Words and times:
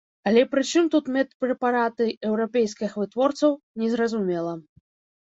Але 0.29 0.45
прычым 0.53 0.89
тут 0.95 1.11
медпрэпараты 1.17 2.09
еўрапейскіх 2.31 2.99
вытворцаў, 3.05 3.51
незразумела. 3.87 4.61